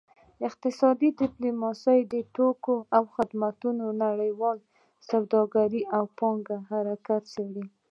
اقتصادي 0.47 1.09
ډیپلوماسي 1.19 1.99
د 2.13 2.15
توکو 2.35 2.75
او 2.95 3.03
خدماتو 3.15 3.67
نړیواله 4.03 4.63
سوداګرۍ 5.09 5.83
او 5.97 6.03
پانګې 6.17 6.57
حرکت 6.71 7.23
څیړي 7.33 7.65